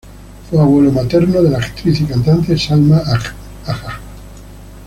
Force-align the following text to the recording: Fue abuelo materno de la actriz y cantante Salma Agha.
Fue 0.49 0.59
abuelo 0.59 0.91
materno 0.91 1.43
de 1.43 1.51
la 1.51 1.59
actriz 1.59 2.01
y 2.01 2.05
cantante 2.05 2.57
Salma 2.57 3.03
Agha. 3.67 4.01